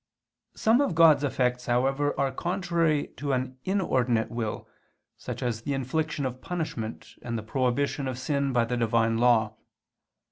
[0.55, 4.67] Some of God's effects, however, are contrary to an inordinate will,
[5.15, 9.57] such as the infliction of punishment, and the prohibition of sin by the Divine Law.